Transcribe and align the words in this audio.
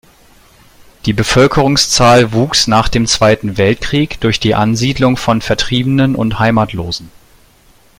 Die 1.05 1.13
Bevölkerungszahl 1.13 2.31
wuchs 2.31 2.65
nach 2.65 2.89
dem 2.89 3.05
Zweiten 3.05 3.57
Weltkrieg 3.59 4.19
durch 4.21 4.39
die 4.39 4.55
Ansiedlung 4.55 5.15
von 5.15 5.41
Vertriebenen 5.41 6.15
und 6.15 6.39
Heimatlosen. 6.39 7.11